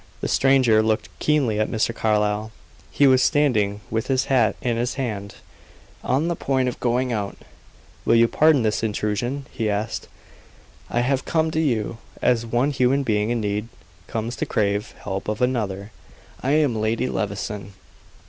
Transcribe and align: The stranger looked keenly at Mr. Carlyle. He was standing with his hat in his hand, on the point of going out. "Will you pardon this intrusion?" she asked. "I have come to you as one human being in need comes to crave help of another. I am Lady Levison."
The 0.21 0.27
stranger 0.27 0.81
looked 0.81 1.09
keenly 1.19 1.59
at 1.59 1.69
Mr. 1.69 1.93
Carlyle. 1.93 2.51
He 2.89 3.05
was 3.05 3.21
standing 3.21 3.81
with 3.91 4.07
his 4.07 4.25
hat 4.33 4.55
in 4.59 4.75
his 4.75 4.95
hand, 4.95 5.35
on 6.03 6.27
the 6.27 6.35
point 6.35 6.67
of 6.67 6.79
going 6.79 7.13
out. 7.13 7.37
"Will 8.03 8.15
you 8.15 8.27
pardon 8.27 8.63
this 8.63 8.81
intrusion?" 8.81 9.45
she 9.55 9.69
asked. 9.69 10.07
"I 10.89 11.01
have 11.01 11.23
come 11.25 11.51
to 11.51 11.59
you 11.59 11.99
as 12.19 12.47
one 12.47 12.71
human 12.71 13.03
being 13.03 13.29
in 13.29 13.41
need 13.41 13.67
comes 14.07 14.35
to 14.37 14.47
crave 14.47 14.95
help 15.03 15.27
of 15.27 15.39
another. 15.39 15.91
I 16.41 16.53
am 16.53 16.75
Lady 16.81 17.07
Levison." 17.07 17.73